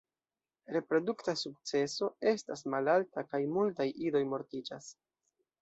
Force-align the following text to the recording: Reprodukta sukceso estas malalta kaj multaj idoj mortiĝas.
Reprodukta 0.75 1.35
sukceso 1.41 2.09
estas 2.33 2.65
malalta 2.77 3.27
kaj 3.35 3.43
multaj 3.59 3.91
idoj 4.09 4.27
mortiĝas. 4.35 4.93